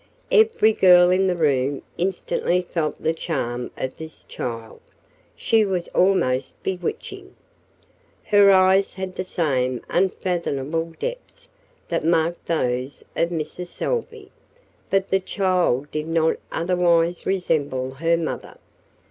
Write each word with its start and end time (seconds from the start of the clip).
Every 0.31 0.73
girl 0.73 1.11
in 1.11 1.27
the 1.27 1.35
room 1.35 1.83
instantly 1.95 2.63
felt 2.63 3.03
the 3.03 3.13
charm 3.13 3.69
of 3.77 3.97
this 3.97 4.23
child. 4.23 4.81
She 5.35 5.63
was 5.63 5.89
almost 5.89 6.55
bewitching. 6.63 7.35
Her 8.23 8.49
eyes 8.49 8.93
had 8.95 9.13
the 9.15 9.23
same 9.23 9.83
"unfathomable 9.89 10.93
depths" 10.99 11.49
that 11.89 12.03
marked 12.03 12.47
those 12.47 13.03
of 13.15 13.29
Mrs. 13.29 13.67
Salvey, 13.67 14.31
but 14.89 15.09
the 15.09 15.19
child 15.19 15.91
did 15.91 16.07
not 16.07 16.37
otherwise 16.51 17.27
resemble 17.27 17.91
her 17.91 18.17
mother. 18.17 18.57